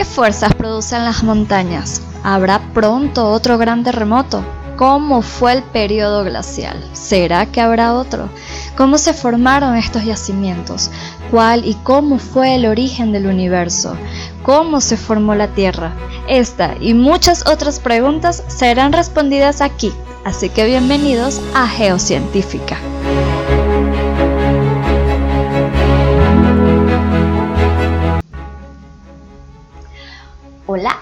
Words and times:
¿Qué 0.00 0.06
fuerzas 0.06 0.54
producen 0.54 1.04
las 1.04 1.22
montañas? 1.22 2.00
¿Habrá 2.22 2.58
pronto 2.72 3.30
otro 3.30 3.58
gran 3.58 3.84
terremoto? 3.84 4.42
¿Cómo 4.78 5.20
fue 5.20 5.52
el 5.52 5.62
periodo 5.62 6.24
glacial? 6.24 6.82
¿Será 6.94 7.44
que 7.44 7.60
habrá 7.60 7.92
otro? 7.92 8.30
¿Cómo 8.78 8.96
se 8.96 9.12
formaron 9.12 9.76
estos 9.76 10.06
yacimientos? 10.06 10.90
¿Cuál 11.30 11.66
y 11.66 11.74
cómo 11.74 12.18
fue 12.18 12.54
el 12.54 12.64
origen 12.64 13.12
del 13.12 13.26
universo? 13.26 13.94
¿Cómo 14.42 14.80
se 14.80 14.96
formó 14.96 15.34
la 15.34 15.48
Tierra? 15.48 15.92
Esta 16.26 16.76
y 16.80 16.94
muchas 16.94 17.46
otras 17.46 17.78
preguntas 17.78 18.42
serán 18.46 18.94
respondidas 18.94 19.60
aquí, 19.60 19.92
así 20.24 20.48
que 20.48 20.64
bienvenidos 20.64 21.42
a 21.52 21.68
Geocientífica. 21.68 22.78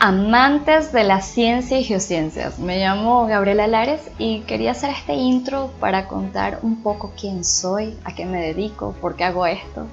Amantes 0.08 0.90
de 0.90 1.04
la 1.04 1.20
ciencia 1.20 1.78
y 1.78 1.84
geociencias, 1.84 2.58
me 2.58 2.78
llamo 2.78 3.26
Gabriela 3.26 3.66
Lares 3.66 4.00
y 4.16 4.40
quería 4.40 4.70
hacer 4.70 4.88
este 4.88 5.12
intro 5.12 5.70
para 5.80 6.08
contar 6.08 6.60
un 6.62 6.82
poco 6.82 7.12
quién 7.14 7.44
soy, 7.44 7.94
a 8.04 8.14
qué 8.14 8.24
me 8.24 8.40
dedico, 8.40 8.94
por 9.02 9.16
qué 9.16 9.24
hago 9.24 9.44
esto 9.44 9.86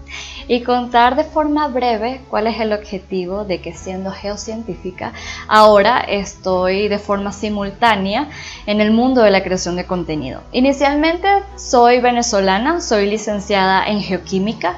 y 0.47 0.61
contar 0.61 1.17
de 1.17 1.25
forma 1.25 1.67
breve 1.67 2.21
cuál 2.29 2.47
es 2.47 2.61
el 2.61 2.71
objetivo 2.71 3.43
de 3.43 3.59
que 3.59 3.73
siendo 3.73 4.09
geocientífica 4.09 5.11
ahora 5.49 5.99
estoy 5.99 6.87
de 6.87 6.97
forma 6.97 7.33
simultánea 7.33 8.29
en 8.67 8.79
el 8.79 8.91
mundo 8.91 9.21
de 9.21 9.31
la 9.31 9.43
creación 9.43 9.75
de 9.75 9.85
contenido. 9.85 10.39
Inicialmente 10.53 11.27
soy 11.57 11.99
venezolana, 11.99 12.79
soy 12.79 13.09
licenciada 13.09 13.85
en 13.85 14.01
geoquímica, 14.01 14.77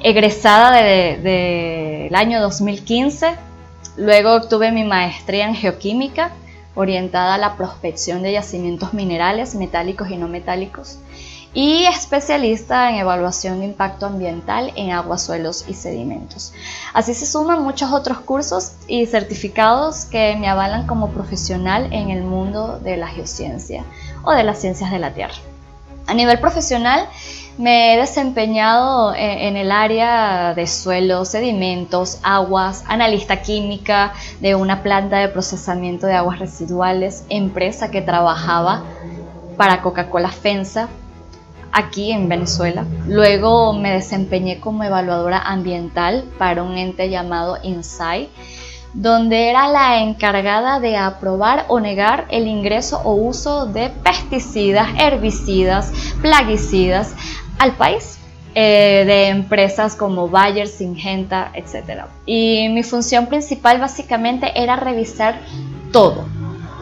egresada 0.00 0.70
del 0.70 1.24
de, 1.24 2.10
año 2.14 2.40
2015 2.40 3.49
Luego 3.96 4.34
obtuve 4.34 4.72
mi 4.72 4.84
maestría 4.84 5.46
en 5.46 5.54
geoquímica, 5.54 6.30
orientada 6.74 7.34
a 7.34 7.38
la 7.38 7.56
prospección 7.56 8.22
de 8.22 8.32
yacimientos 8.32 8.94
minerales, 8.94 9.54
metálicos 9.54 10.10
y 10.10 10.16
no 10.16 10.28
metálicos, 10.28 10.98
y 11.52 11.84
especialista 11.86 12.90
en 12.90 12.96
evaluación 12.96 13.58
de 13.58 13.66
impacto 13.66 14.06
ambiental 14.06 14.72
en 14.76 14.92
aguas, 14.92 15.24
suelos 15.24 15.64
y 15.66 15.74
sedimentos. 15.74 16.52
Así 16.94 17.12
se 17.12 17.26
suman 17.26 17.64
muchos 17.64 17.92
otros 17.92 18.20
cursos 18.20 18.72
y 18.86 19.06
certificados 19.06 20.04
que 20.04 20.36
me 20.36 20.48
avalan 20.48 20.86
como 20.86 21.10
profesional 21.10 21.92
en 21.92 22.10
el 22.10 22.22
mundo 22.22 22.78
de 22.78 22.96
la 22.96 23.08
geociencia 23.08 23.84
o 24.22 24.32
de 24.32 24.44
las 24.44 24.60
ciencias 24.60 24.92
de 24.92 25.00
la 25.00 25.12
Tierra. 25.12 25.34
A 26.06 26.14
nivel 26.14 26.38
profesional, 26.38 27.08
me 27.60 27.92
he 27.92 27.98
desempeñado 27.98 29.12
eh, 29.12 29.46
en 29.46 29.56
el 29.58 29.70
área 29.70 30.54
de 30.54 30.66
suelos, 30.66 31.28
sedimentos, 31.28 32.18
aguas, 32.22 32.84
analista 32.88 33.42
química 33.42 34.14
de 34.40 34.54
una 34.54 34.82
planta 34.82 35.18
de 35.18 35.28
procesamiento 35.28 36.06
de 36.06 36.14
aguas 36.14 36.38
residuales, 36.38 37.26
empresa 37.28 37.90
que 37.90 38.00
trabajaba 38.00 38.82
para 39.58 39.82
Coca-Cola 39.82 40.30
FENSA 40.30 40.88
aquí 41.70 42.12
en 42.12 42.30
Venezuela. 42.30 42.86
Luego 43.06 43.74
me 43.74 43.92
desempeñé 43.92 44.58
como 44.58 44.82
evaluadora 44.82 45.38
ambiental 45.38 46.24
para 46.38 46.62
un 46.62 46.78
ente 46.78 47.10
llamado 47.10 47.58
INSAI 47.62 48.30
donde 48.92 49.50
era 49.50 49.68
la 49.68 50.02
encargada 50.02 50.80
de 50.80 50.96
aprobar 50.96 51.66
o 51.68 51.78
negar 51.78 52.26
el 52.30 52.48
ingreso 52.48 53.00
o 53.04 53.12
uso 53.12 53.66
de 53.66 53.90
pesticidas, 53.90 54.88
herbicidas, 54.98 55.92
plaguicidas 56.20 57.14
al 57.60 57.76
país. 57.76 58.16
Eh, 58.56 59.04
de 59.06 59.28
empresas 59.28 59.94
como 59.94 60.28
Bayer, 60.28 60.66
Syngenta, 60.66 61.52
etc. 61.54 62.06
Y 62.26 62.68
mi 62.70 62.82
función 62.82 63.26
principal 63.26 63.78
básicamente 63.78 64.60
era 64.60 64.74
revisar 64.74 65.38
todo, 65.92 66.24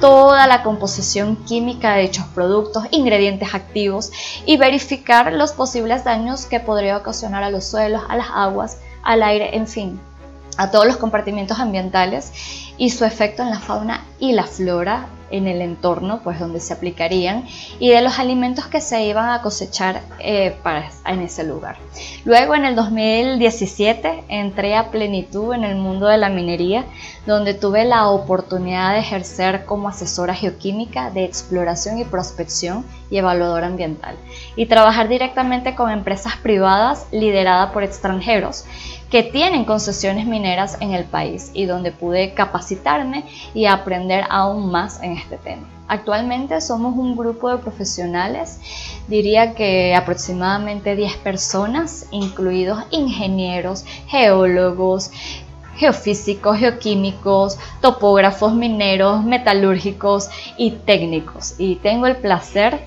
toda 0.00 0.46
la 0.46 0.62
composición 0.62 1.36
química 1.44 1.92
de 1.92 2.02
dichos 2.04 2.24
productos, 2.34 2.84
ingredientes 2.90 3.54
activos 3.54 4.10
y 4.46 4.56
verificar 4.56 5.30
los 5.34 5.52
posibles 5.52 6.04
daños 6.04 6.46
que 6.46 6.58
podría 6.58 6.96
ocasionar 6.96 7.42
a 7.42 7.50
los 7.50 7.66
suelos, 7.66 8.00
a 8.08 8.16
las 8.16 8.28
aguas, 8.32 8.78
al 9.02 9.22
aire, 9.22 9.54
en 9.58 9.66
fin, 9.66 10.00
a 10.56 10.70
todos 10.70 10.86
los 10.86 10.96
compartimientos 10.96 11.60
ambientales 11.60 12.32
y 12.78 12.88
su 12.88 13.04
efecto 13.04 13.42
en 13.42 13.50
la 13.50 13.60
fauna 13.60 14.06
y 14.18 14.32
la 14.32 14.44
flora 14.44 15.08
en 15.30 15.46
el 15.46 15.62
entorno 15.62 16.20
pues 16.22 16.38
donde 16.38 16.60
se 16.60 16.72
aplicarían 16.72 17.46
y 17.78 17.90
de 17.90 18.02
los 18.02 18.18
alimentos 18.18 18.66
que 18.66 18.80
se 18.80 19.04
iban 19.04 19.30
a 19.30 19.42
cosechar 19.42 20.02
eh, 20.18 20.56
en 21.06 21.20
ese 21.20 21.44
lugar. 21.44 21.76
Luego 22.24 22.54
en 22.54 22.64
el 22.64 22.74
2017 22.76 24.24
entré 24.28 24.76
a 24.76 24.90
plenitud 24.90 25.54
en 25.54 25.64
el 25.64 25.76
mundo 25.76 26.06
de 26.06 26.18
la 26.18 26.28
minería 26.28 26.84
donde 27.26 27.54
tuve 27.54 27.84
la 27.84 28.08
oportunidad 28.08 28.92
de 28.92 29.00
ejercer 29.00 29.64
como 29.64 29.88
asesora 29.88 30.34
geoquímica 30.34 31.10
de 31.10 31.24
exploración 31.24 31.98
y 31.98 32.04
prospección 32.04 32.84
y 33.10 33.18
evaluadora 33.18 33.66
ambiental 33.66 34.16
y 34.56 34.66
trabajar 34.66 35.08
directamente 35.08 35.74
con 35.74 35.90
empresas 35.90 36.36
privadas 36.36 37.06
lideradas 37.10 37.72
por 37.72 37.82
extranjeros 37.82 38.64
que 39.10 39.22
tienen 39.22 39.64
concesiones 39.64 40.26
mineras 40.26 40.76
en 40.80 40.92
el 40.92 41.04
país 41.04 41.50
y 41.54 41.64
donde 41.64 41.92
pude 41.92 42.34
capacitarme 42.34 43.24
y 43.54 43.66
aprender 43.66 44.24
aún 44.28 44.70
más 44.70 45.02
en 45.02 45.12
este 45.12 45.38
tema. 45.38 45.66
Actualmente 45.88 46.60
somos 46.60 46.94
un 46.96 47.16
grupo 47.16 47.48
de 47.48 47.56
profesionales, 47.56 48.60
diría 49.08 49.54
que 49.54 49.94
aproximadamente 49.94 50.94
10 50.94 51.16
personas, 51.16 52.06
incluidos 52.10 52.84
ingenieros, 52.90 53.86
geólogos, 54.06 55.10
geofísicos, 55.76 56.58
geoquímicos, 56.58 57.58
topógrafos, 57.80 58.52
mineros, 58.52 59.24
metalúrgicos 59.24 60.28
y 60.58 60.72
técnicos. 60.72 61.54
Y 61.58 61.76
tengo 61.76 62.06
el 62.06 62.16
placer 62.16 62.80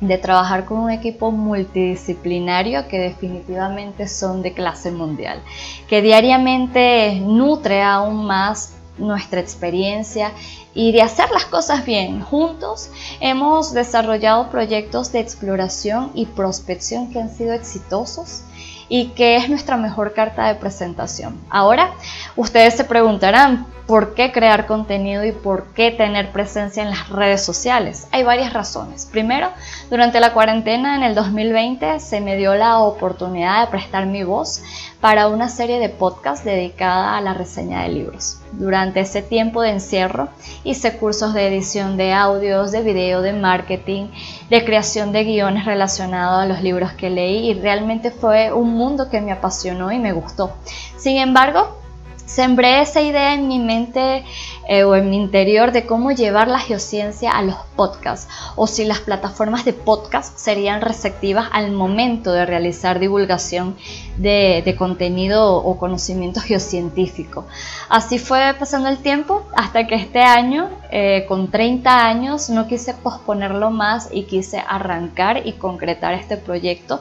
de 0.00 0.18
trabajar 0.18 0.64
con 0.64 0.78
un 0.78 0.90
equipo 0.90 1.30
multidisciplinario 1.30 2.88
que 2.88 2.98
definitivamente 2.98 4.08
son 4.08 4.42
de 4.42 4.54
clase 4.54 4.90
mundial, 4.90 5.42
que 5.88 6.02
diariamente 6.02 7.20
nutre 7.20 7.82
aún 7.82 8.24
más 8.26 8.74
nuestra 8.96 9.40
experiencia 9.40 10.32
y 10.74 10.92
de 10.92 11.02
hacer 11.02 11.30
las 11.30 11.46
cosas 11.46 11.84
bien. 11.84 12.20
Juntos 12.20 12.90
hemos 13.20 13.72
desarrollado 13.72 14.50
proyectos 14.50 15.12
de 15.12 15.20
exploración 15.20 16.10
y 16.14 16.26
prospección 16.26 17.12
que 17.12 17.20
han 17.20 17.30
sido 17.30 17.52
exitosos 17.52 18.42
y 18.90 19.06
que 19.10 19.36
es 19.36 19.48
nuestra 19.48 19.78
mejor 19.78 20.12
carta 20.12 20.48
de 20.48 20.56
presentación. 20.56 21.40
Ahora, 21.48 21.92
ustedes 22.34 22.74
se 22.74 22.84
preguntarán, 22.84 23.66
¿por 23.86 24.14
qué 24.14 24.32
crear 24.32 24.66
contenido 24.66 25.24
y 25.24 25.30
por 25.32 25.68
qué 25.74 25.92
tener 25.92 26.32
presencia 26.32 26.82
en 26.82 26.90
las 26.90 27.08
redes 27.08 27.42
sociales? 27.42 28.08
Hay 28.10 28.24
varias 28.24 28.52
razones. 28.52 29.06
Primero, 29.06 29.50
durante 29.90 30.18
la 30.18 30.32
cuarentena 30.32 30.96
en 30.96 31.04
el 31.04 31.14
2020 31.14 32.00
se 32.00 32.20
me 32.20 32.36
dio 32.36 32.56
la 32.56 32.80
oportunidad 32.80 33.64
de 33.64 33.70
prestar 33.70 34.06
mi 34.06 34.24
voz 34.24 34.62
para 35.00 35.28
una 35.28 35.48
serie 35.48 35.78
de 35.78 35.88
podcasts 35.88 36.44
dedicada 36.44 37.16
a 37.16 37.20
la 37.20 37.32
reseña 37.32 37.82
de 37.82 37.88
libros. 37.88 38.40
Durante 38.52 39.00
ese 39.00 39.22
tiempo 39.22 39.62
de 39.62 39.70
encierro 39.70 40.28
hice 40.62 40.98
cursos 40.98 41.32
de 41.32 41.46
edición 41.46 41.96
de 41.96 42.12
audios, 42.12 42.70
de 42.70 42.82
video, 42.82 43.22
de 43.22 43.32
marketing, 43.32 44.08
de 44.50 44.64
creación 44.64 45.12
de 45.12 45.24
guiones 45.24 45.64
relacionados 45.64 46.42
a 46.42 46.46
los 46.46 46.62
libros 46.62 46.92
que 46.92 47.08
leí 47.08 47.50
y 47.50 47.54
realmente 47.54 48.10
fue 48.10 48.52
un 48.52 48.74
mundo 48.74 49.08
que 49.08 49.20
me 49.20 49.32
apasionó 49.32 49.90
y 49.90 49.98
me 49.98 50.12
gustó. 50.12 50.52
Sin 50.98 51.16
embargo, 51.16 51.78
sembré 52.26 52.82
esa 52.82 53.00
idea 53.00 53.34
en 53.34 53.48
mi 53.48 53.58
mente 53.58 54.24
eh, 54.72 54.84
o 54.84 54.94
en 54.94 55.10
mi 55.10 55.16
interior 55.16 55.72
de 55.72 55.84
cómo 55.84 56.12
llevar 56.12 56.46
la 56.46 56.60
geociencia 56.60 57.32
a 57.32 57.42
los 57.42 57.56
podcasts 57.74 58.28
o 58.54 58.68
si 58.68 58.84
las 58.84 59.00
plataformas 59.00 59.64
de 59.64 59.72
podcast 59.72 60.38
serían 60.38 60.80
receptivas 60.80 61.48
al 61.50 61.72
momento 61.72 62.30
de 62.30 62.46
realizar 62.46 63.00
divulgación 63.00 63.76
de, 64.16 64.76
contenido 64.78 65.56
o 65.56 65.76
conocimiento 65.76 66.40
geocientífico. 66.40 67.46
Así 67.88 68.20
fue 68.20 68.54
pasando 68.60 68.88
el 68.88 68.98
tiempo 68.98 69.42
hasta 69.56 69.88
que 69.88 69.96
este 69.96 70.20
año, 70.22 70.70
eh, 70.92 71.24
con 71.26 71.50
30 71.50 72.06
años, 72.06 72.48
no 72.48 72.68
quise 72.68 72.94
posponerlo 72.94 73.72
más 73.72 74.08
y 74.12 74.22
quise 74.22 74.62
arrancar 74.68 75.48
y 75.48 75.54
concretar 75.54 76.14
este 76.14 76.36
proyecto 76.36 77.00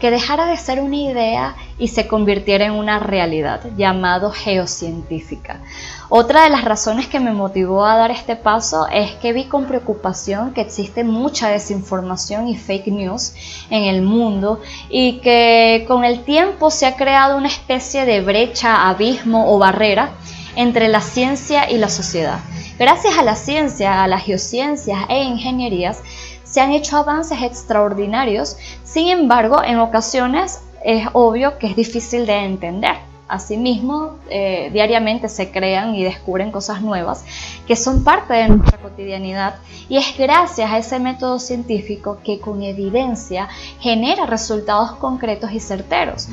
que 0.00 0.10
dejara 0.10 0.46
de 0.46 0.56
ser 0.56 0.80
una 0.80 0.96
idea 0.96 1.56
y 1.78 1.88
se 1.88 2.06
convirtiera 2.06 2.66
en 2.66 2.72
una 2.72 2.98
realidad, 2.98 3.60
llamado 3.76 4.30
geocientífica. 4.30 5.60
Otra 6.08 6.44
de 6.44 6.50
las 6.50 6.64
razones 6.64 7.06
que 7.06 7.20
me 7.20 7.32
motivó 7.32 7.84
a 7.84 7.96
dar 7.96 8.10
este 8.10 8.36
paso 8.36 8.86
es 8.88 9.12
que 9.16 9.32
vi 9.32 9.44
con 9.44 9.66
preocupación 9.66 10.54
que 10.54 10.62
existe 10.62 11.04
mucha 11.04 11.48
desinformación 11.48 12.48
y 12.48 12.56
fake 12.56 12.88
news 12.88 13.34
en 13.70 13.84
el 13.84 14.02
mundo 14.02 14.60
y 14.88 15.20
que 15.20 15.84
con 15.86 16.04
el 16.04 16.24
tiempo 16.24 16.70
se 16.70 16.86
ha 16.86 16.96
creado 16.96 17.36
una 17.36 17.48
especie 17.48 18.04
de 18.06 18.22
brecha, 18.22 18.88
abismo 18.88 19.52
o 19.52 19.58
barrera 19.58 20.12
entre 20.56 20.88
la 20.88 21.00
ciencia 21.00 21.70
y 21.70 21.78
la 21.78 21.88
sociedad. 21.88 22.40
Gracias 22.78 23.18
a 23.18 23.22
la 23.22 23.34
ciencia, 23.34 24.04
a 24.04 24.08
las 24.08 24.24
geociencias 24.24 25.00
e 25.08 25.24
ingenierías, 25.24 26.00
se 26.48 26.60
han 26.60 26.72
hecho 26.72 26.96
avances 26.96 27.42
extraordinarios, 27.42 28.56
sin 28.84 29.08
embargo, 29.08 29.62
en 29.62 29.78
ocasiones 29.78 30.60
es 30.82 31.06
obvio 31.12 31.58
que 31.58 31.66
es 31.66 31.76
difícil 31.76 32.26
de 32.26 32.44
entender. 32.44 32.96
Asimismo, 33.28 34.16
eh, 34.30 34.70
diariamente 34.72 35.28
se 35.28 35.50
crean 35.50 35.94
y 35.94 36.02
descubren 36.02 36.50
cosas 36.50 36.80
nuevas 36.80 37.24
que 37.66 37.76
son 37.76 38.02
parte 38.02 38.32
de 38.32 38.48
nuestra 38.48 38.78
cotidianidad 38.78 39.56
y 39.90 39.98
es 39.98 40.16
gracias 40.16 40.70
a 40.70 40.78
ese 40.78 40.98
método 40.98 41.38
científico 41.38 42.20
que 42.24 42.40
con 42.40 42.62
evidencia 42.62 43.48
genera 43.80 44.24
resultados 44.24 44.92
concretos 44.92 45.52
y 45.52 45.60
certeros. 45.60 46.28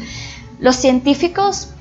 Los 0.60 0.78
científicos 0.78 1.74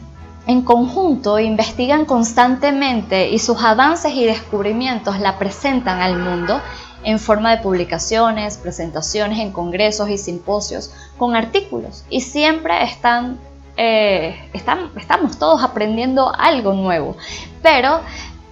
en 0.49 0.63
conjunto 0.63 1.39
investigan 1.39 2.05
constantemente 2.07 3.29
y 3.31 3.39
sus 3.39 3.63
avances 3.63 4.13
y 4.15 4.25
descubrimientos 4.25 5.21
la 5.21 5.39
presentan 5.39 6.01
al 6.01 6.19
mundo 6.19 6.61
en 7.05 7.19
forma 7.19 7.55
de 7.55 7.63
publicaciones, 7.63 8.57
presentaciones 8.57 9.39
en 9.39 9.53
congresos 9.53 10.09
y 10.09 10.19
simposios, 10.19 10.93
con 11.19 11.37
artículos. 11.37 12.05
Y 12.11 12.23
siempre 12.23 12.83
están 12.83 13.39
eh, 13.77 14.37
estamos 14.53 15.39
todos 15.39 15.63
aprendiendo 15.63 16.33
algo 16.33 16.75
nuevo, 16.75 17.17
pero 17.63 18.01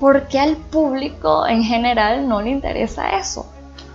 ¿por 0.01 0.27
qué 0.27 0.41
al 0.41 0.57
público 0.57 1.47
en 1.47 1.63
general 1.63 2.29
no 2.29 2.43
le 2.43 2.51
interesa 2.51 3.11
eso? 3.11 3.47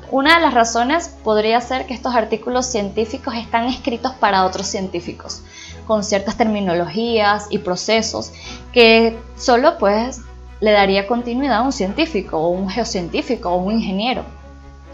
Una 0.10 0.36
de 0.36 0.42
las 0.42 0.54
razones 0.54 1.10
podría 1.26 1.60
ser 1.60 1.86
que 1.86 1.94
estos 1.94 2.16
artículos 2.16 2.66
científicos 2.66 3.36
están 3.36 3.66
escritos 3.66 4.14
para 4.14 4.46
otros 4.46 4.68
científicos, 4.68 5.42
con 5.86 6.02
ciertas 6.02 6.38
terminologías 6.38 7.48
y 7.50 7.58
procesos 7.58 8.32
que 8.72 9.18
solo 9.36 9.78
pues 9.78 10.22
le 10.62 10.72
daría 10.72 11.08
continuidad 11.08 11.58
a 11.58 11.62
un 11.62 11.74
científico 11.74 12.38
o 12.38 12.48
un 12.50 12.70
geocientífico 12.70 13.50
o 13.50 13.58
un 13.58 13.74
ingeniero 13.74 14.37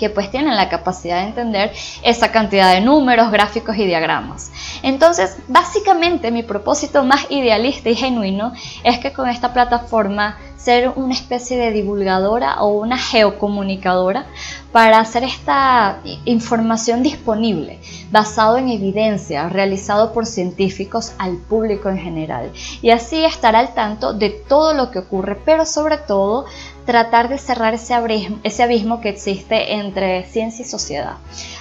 que 0.03 0.09
pues 0.09 0.29
tienen 0.29 0.57
la 0.57 0.67
capacidad 0.67 1.21
de 1.21 1.27
entender 1.27 1.71
esa 2.03 2.29
cantidad 2.29 2.73
de 2.73 2.81
números, 2.81 3.31
gráficos 3.31 3.77
y 3.77 3.85
diagramas. 3.85 4.51
Entonces, 4.81 5.37
básicamente 5.47 6.29
mi 6.29 6.43
propósito 6.43 7.05
más 7.05 7.25
idealista 7.29 7.89
y 7.89 7.95
genuino 7.95 8.51
es 8.83 8.99
que 8.99 9.13
con 9.13 9.29
esta 9.29 9.53
plataforma 9.53 10.37
ser 10.57 10.93
una 10.95 11.13
especie 11.13 11.57
de 11.57 11.71
divulgadora 11.71 12.61
o 12.61 12.69
una 12.69 12.97
geocomunicadora 12.97 14.25
para 14.71 14.99
hacer 14.99 15.23
esta 15.23 15.99
información 16.25 17.03
disponible, 17.03 17.79
basado 18.11 18.57
en 18.57 18.69
evidencia, 18.69 19.49
realizado 19.49 20.13
por 20.13 20.25
científicos 20.25 21.13
al 21.19 21.37
público 21.37 21.89
en 21.89 21.99
general. 21.99 22.51
Y 22.81 22.89
así 22.89 23.23
estar 23.23 23.55
al 23.55 23.73
tanto 23.73 24.13
de 24.13 24.29
todo 24.29 24.73
lo 24.73 24.89
que 24.89 24.99
ocurre, 24.99 25.37
pero 25.45 25.65
sobre 25.65 25.97
todo 25.97 26.45
tratar 26.85 27.29
de 27.29 27.37
cerrar 27.37 27.73
ese 27.73 27.93
abismo, 27.93 28.39
ese 28.43 28.63
abismo 28.63 28.99
que 28.99 29.09
existe 29.09 29.73
entre 29.75 30.25
ciencia 30.25 30.65
y 30.65 30.67
sociedad. 30.67 31.17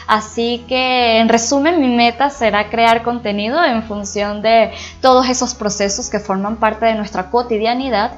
Así 0.06 0.64
que, 0.68 1.18
en 1.18 1.28
resumen, 1.28 1.80
mi 1.80 1.94
meta 1.94 2.30
será 2.30 2.70
crear 2.70 3.02
contenido 3.02 3.62
en 3.62 3.82
función 3.84 4.42
de 4.42 4.72
todos 5.00 5.28
esos 5.28 5.54
procesos 5.54 6.10
que 6.10 6.18
forman 6.18 6.56
parte 6.56 6.86
de 6.86 6.94
nuestra 6.94 7.30
cotidianidad 7.30 8.12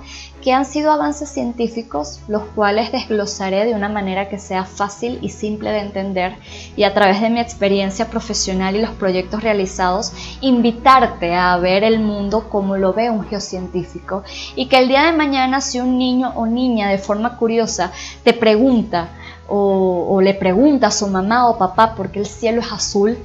que 0.45 0.53
han 0.53 0.67
sido 0.67 0.93
avances 0.93 1.31
científicos, 1.31 2.21
los 2.29 2.43
cuales 2.55 2.93
desglosaré 2.93 3.65
de 3.65 3.73
una 3.73 3.89
manera 3.89 4.29
que 4.29 4.39
sea 4.39 4.67
fácil 4.67 5.19
y 5.23 5.31
simple 5.31 5.71
de 5.71 5.79
entender 5.79 6.37
y 6.77 6.83
a 6.83 6.93
través 6.93 7.23
de 7.23 7.31
mi 7.31 7.41
experiencia 7.41 8.11
profesional 8.11 8.77
y 8.77 8.83
los 8.83 8.91
proyectos 8.91 9.43
realizados, 9.43 10.13
invitarte 10.43 11.35
a 11.35 11.57
ver 11.57 11.83
el 11.83 11.99
mundo 11.99 12.51
como 12.51 12.77
lo 12.77 12.93
ve 12.93 13.09
un 13.09 13.25
geocientífico 13.25 14.23
y 14.55 14.67
que 14.67 14.77
el 14.77 14.89
día 14.89 15.05
de 15.05 15.17
mañana 15.17 15.63
si 15.63 15.81
un 15.81 15.97
niño 15.97 16.35
o 16.37 16.45
niña 16.45 16.91
de 16.91 16.99
forma 16.99 17.39
curiosa 17.39 17.91
te 18.23 18.35
pregunta 18.35 19.09
o, 19.49 20.07
o 20.11 20.21
le 20.21 20.35
pregunta 20.35 20.89
a 20.89 20.91
su 20.91 21.07
mamá 21.07 21.49
o 21.49 21.57
papá 21.57 21.95
por 21.95 22.11
qué 22.11 22.19
el 22.19 22.27
cielo 22.27 22.61
es 22.61 22.71
azul, 22.71 23.17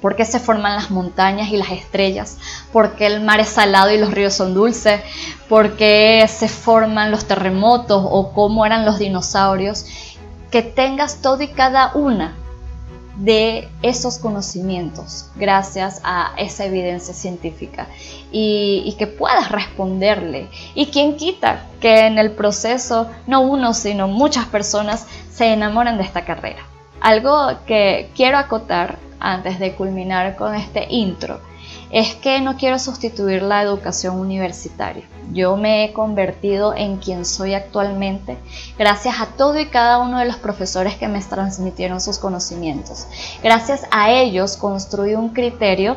por 0.00 0.16
qué 0.16 0.24
se 0.24 0.38
forman 0.38 0.74
las 0.74 0.90
montañas 0.90 1.50
y 1.50 1.56
las 1.56 1.70
estrellas, 1.70 2.38
por 2.72 2.96
qué 2.96 3.06
el 3.06 3.20
mar 3.20 3.40
es 3.40 3.48
salado 3.48 3.90
y 3.90 3.98
los 3.98 4.12
ríos 4.12 4.34
son 4.34 4.54
dulces, 4.54 5.00
por 5.48 5.76
qué 5.76 6.24
se 6.28 6.48
forman 6.48 7.10
los 7.10 7.26
terremotos 7.26 8.02
o 8.08 8.32
cómo 8.32 8.64
eran 8.64 8.84
los 8.84 8.98
dinosaurios, 8.98 9.86
que 10.50 10.62
tengas 10.62 11.20
todo 11.20 11.42
y 11.42 11.48
cada 11.48 11.92
una 11.94 12.34
de 13.16 13.68
esos 13.82 14.18
conocimientos 14.18 15.26
gracias 15.34 16.00
a 16.04 16.32
esa 16.36 16.64
evidencia 16.66 17.12
científica 17.12 17.88
y, 18.30 18.84
y, 18.86 18.92
que 18.92 19.08
puedas 19.08 19.50
responderle. 19.50 20.48
Y 20.74 20.86
quien 20.86 21.16
quita 21.16 21.64
que 21.80 22.06
en 22.06 22.18
el 22.18 22.30
proceso 22.30 23.08
no 23.26 23.40
uno, 23.40 23.74
sino 23.74 24.06
muchas 24.06 24.46
personas 24.46 25.06
se 25.32 25.52
enamoran 25.52 25.98
de 25.98 26.04
esta 26.04 26.24
carrera. 26.24 26.62
Algo 27.00 27.58
que 27.66 28.10
quiero 28.14 28.38
acotar 28.38 28.98
antes 29.20 29.58
de 29.58 29.74
culminar 29.74 30.36
con 30.36 30.54
este 30.54 30.86
intro 30.90 31.40
es 31.90 32.14
que 32.14 32.40
no 32.40 32.56
quiero 32.56 32.78
sustituir 32.78 33.42
la 33.42 33.62
educación 33.62 34.18
universitaria. 34.18 35.04
Yo 35.32 35.56
me 35.56 35.84
he 35.84 35.92
convertido 35.92 36.74
en 36.74 36.96
quien 36.98 37.24
soy 37.24 37.54
actualmente 37.54 38.36
gracias 38.78 39.20
a 39.20 39.26
todo 39.26 39.58
y 39.58 39.66
cada 39.66 39.98
uno 39.98 40.18
de 40.18 40.26
los 40.26 40.36
profesores 40.36 40.96
que 40.96 41.08
me 41.08 41.22
transmitieron 41.22 42.00
sus 42.00 42.18
conocimientos. 42.18 43.06
Gracias 43.42 43.86
a 43.90 44.10
ellos 44.10 44.56
construí 44.56 45.14
un 45.14 45.30
criterio 45.30 45.96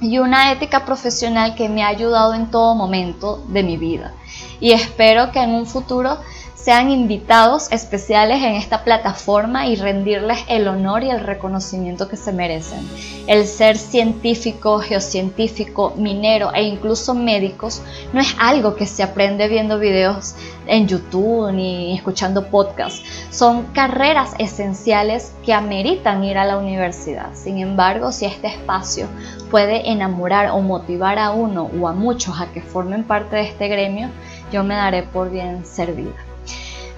y 0.00 0.18
una 0.18 0.52
ética 0.52 0.84
profesional 0.84 1.54
que 1.54 1.68
me 1.68 1.82
ha 1.82 1.88
ayudado 1.88 2.34
en 2.34 2.50
todo 2.50 2.74
momento 2.74 3.42
de 3.48 3.62
mi 3.62 3.76
vida. 3.76 4.14
Y 4.60 4.72
espero 4.72 5.32
que 5.32 5.40
en 5.40 5.50
un 5.50 5.66
futuro 5.66 6.18
sean 6.54 6.90
invitados 6.90 7.72
especiales 7.72 8.42
en 8.42 8.54
esta 8.54 8.84
plataforma 8.84 9.66
y 9.66 9.76
rendirles 9.76 10.40
el 10.46 10.68
honor 10.68 11.02
y 11.02 11.10
el 11.10 11.20
reconocimiento 11.20 12.06
que 12.06 12.18
se 12.18 12.32
merecen. 12.32 12.86
El 13.26 13.46
ser 13.46 13.78
científico, 13.78 14.78
geocientífico, 14.78 15.94
minero 15.96 16.52
e 16.52 16.62
incluso 16.62 17.14
médicos 17.14 17.80
no 18.12 18.20
es 18.20 18.36
algo 18.38 18.74
que 18.74 18.86
se 18.86 19.02
aprende 19.02 19.48
viendo 19.48 19.78
videos 19.78 20.34
en 20.66 20.86
YouTube 20.86 21.50
ni 21.52 21.96
escuchando 21.96 22.50
podcasts. 22.50 23.02
Son 23.30 23.68
carreras 23.72 24.34
esenciales 24.38 25.32
que 25.44 25.54
ameritan 25.54 26.22
ir 26.24 26.36
a 26.36 26.44
la 26.44 26.58
universidad. 26.58 27.30
Sin 27.34 27.58
embargo, 27.58 28.12
si 28.12 28.26
este 28.26 28.48
espacio 28.48 29.08
puede 29.50 29.90
enamorar 29.90 30.50
o 30.50 30.60
motivar 30.60 31.18
a 31.18 31.32
uno 31.32 31.70
o 31.80 31.88
a 31.88 31.92
muchos 31.92 32.40
a 32.40 32.52
que 32.52 32.62
formen 32.62 33.04
parte 33.04 33.36
de 33.36 33.42
este 33.42 33.68
gremio, 33.68 34.08
yo 34.52 34.64
me 34.64 34.74
daré 34.74 35.02
por 35.02 35.30
bien 35.30 35.66
servida. 35.66 36.14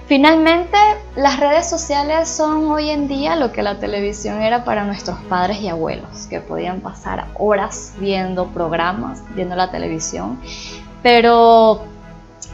Finalmente, 0.05 0.77
las 1.15 1.39
redes 1.39 1.69
sociales 1.69 2.29
son 2.29 2.69
hoy 2.69 2.89
en 2.89 3.07
día 3.07 3.35
lo 3.35 3.51
que 3.51 3.63
la 3.63 3.79
televisión 3.79 4.41
era 4.41 4.63
para 4.65 4.83
nuestros 4.83 5.17
padres 5.29 5.61
y 5.61 5.69
abuelos, 5.69 6.27
que 6.29 6.39
podían 6.39 6.81
pasar 6.81 7.27
horas 7.39 7.93
viendo 7.97 8.47
programas, 8.47 9.23
viendo 9.33 9.55
la 9.55 9.71
televisión, 9.71 10.39
pero 11.01 11.83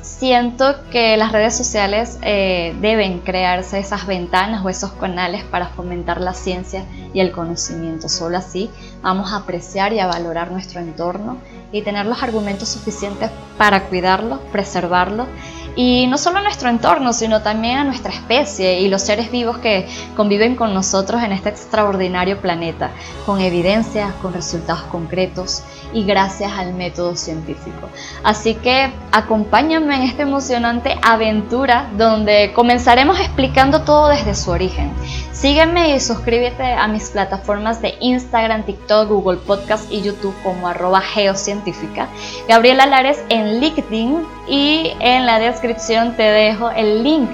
siento 0.01 0.75
que 0.91 1.17
las 1.17 1.31
redes 1.31 1.55
sociales 1.55 2.19
eh, 2.21 2.75
deben 2.81 3.19
crearse 3.19 3.79
esas 3.79 4.05
ventanas 4.05 4.63
o 4.63 4.69
esos 4.69 4.91
canales 4.93 5.43
para 5.43 5.67
fomentar 5.67 6.21
la 6.21 6.33
ciencia 6.33 6.85
y 7.13 7.19
el 7.19 7.31
conocimiento. 7.31 8.09
Solo 8.09 8.37
así 8.37 8.69
vamos 9.01 9.33
a 9.33 9.37
apreciar 9.37 9.93
y 9.93 9.99
a 9.99 10.07
valorar 10.07 10.51
nuestro 10.51 10.79
entorno 10.79 11.37
y 11.71 11.81
tener 11.81 12.05
los 12.05 12.23
argumentos 12.23 12.69
suficientes 12.69 13.29
para 13.57 13.83
cuidarlo, 13.83 14.39
preservarlo 14.51 15.27
y 15.75 16.07
no 16.07 16.17
solo 16.17 16.39
a 16.39 16.41
nuestro 16.41 16.69
entorno, 16.69 17.13
sino 17.13 17.41
también 17.41 17.77
a 17.77 17.83
nuestra 17.83 18.11
especie 18.11 18.79
y 18.81 18.89
los 18.89 19.01
seres 19.01 19.31
vivos 19.31 19.57
que 19.59 19.87
conviven 20.15 20.55
con 20.55 20.73
nosotros 20.73 21.23
en 21.23 21.31
este 21.31 21.49
extraordinario 21.49 22.39
planeta, 22.39 22.91
con 23.25 23.39
evidencias, 23.41 24.13
con 24.21 24.33
resultados 24.33 24.83
concretos 24.83 25.63
y 25.93 26.03
gracias 26.03 26.51
al 26.53 26.73
método 26.73 27.15
científico. 27.15 27.89
Así 28.23 28.55
que 28.55 28.91
acompáñame 29.11 29.95
en 29.95 30.01
esta 30.03 30.23
emocionante 30.23 30.97
aventura 31.01 31.89
donde 31.97 32.51
comenzaremos 32.53 33.19
explicando 33.19 33.81
todo 33.81 34.09
desde 34.09 34.35
su 34.35 34.51
origen. 34.51 34.91
Sígueme 35.31 35.95
y 35.95 35.99
suscríbete 35.99 36.73
a 36.73 36.87
mis 36.87 37.09
plataformas 37.11 37.81
de 37.81 37.95
Instagram, 38.01 38.63
TikTok, 38.63 39.07
Google 39.07 39.37
Podcast 39.37 39.91
y 39.91 40.01
YouTube 40.01 40.35
como 40.43 40.67
arroba 40.67 41.01
geocientífica. 41.01 42.09
Gabriela 42.47 42.85
Lares 42.85 43.23
en 43.29 43.59
LinkedIn 43.61 44.38
y 44.49 44.93
en 44.99 45.25
la 45.25 45.39
descripción 45.39 46.15
te 46.15 46.23
dejo 46.23 46.69
el 46.71 47.03
link 47.03 47.29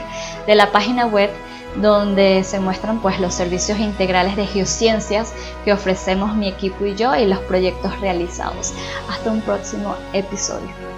de 0.45 0.55
la 0.55 0.71
página 0.71 1.07
web 1.07 1.29
donde 1.77 2.43
se 2.43 2.59
muestran 2.59 3.01
pues 3.01 3.19
los 3.19 3.33
servicios 3.33 3.79
integrales 3.79 4.35
de 4.35 4.45
geociencias 4.45 5.33
que 5.63 5.73
ofrecemos 5.73 6.35
mi 6.35 6.47
equipo 6.47 6.85
y 6.85 6.95
yo 6.95 7.15
y 7.15 7.25
los 7.25 7.39
proyectos 7.39 7.99
realizados. 7.99 8.73
Hasta 9.09 9.31
un 9.31 9.41
próximo 9.41 9.95
episodio. 10.13 10.94